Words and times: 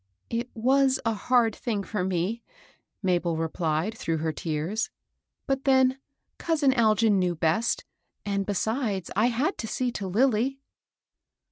"It 0.31 0.49
was 0.55 0.99
a 1.05 1.13
hard 1.13 1.55
thing 1.55 1.83
for 1.83 2.03
me," 2.03 2.41
Mabel 3.03 3.37
replied, 3.37 3.93
14 3.93 3.93
MABEL 3.93 3.93
BOSS. 3.99 4.03
through 4.03 4.17
her 4.17 4.33
tears;" 4.33 4.89
but 5.45 5.63
then, 5.65 5.99
cousin 6.39 6.71
Algin 6.73 7.19
knew 7.19 7.35
best; 7.35 7.85
and 8.25 8.43
besides, 8.43 9.11
I 9.15 9.27
had 9.27 9.59
to 9.59 9.67
see 9.67 9.91
to 9.91 10.07
Lilly." 10.07 10.59